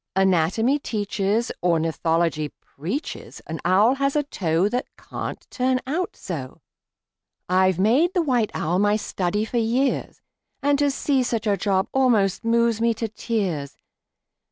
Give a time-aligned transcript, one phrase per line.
[0.15, 6.61] Anatomy teaches, Ornithology preaches An owl has a toe That can't turn out so!
[7.47, 10.19] I've made the white owl my study for years,
[10.63, 13.77] And to see such a job almost moves me to tears!